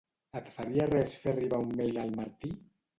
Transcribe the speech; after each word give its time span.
Et 0.39 0.47
faria 0.55 0.87
res 0.95 1.15
fer 1.27 1.31
arribar 1.35 1.63
un 1.69 1.79
mail 1.85 2.05
al 2.09 2.21
Martí? 2.21 2.57